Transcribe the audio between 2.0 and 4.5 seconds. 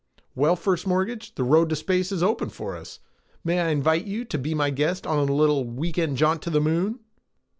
is open for us. May I invite you to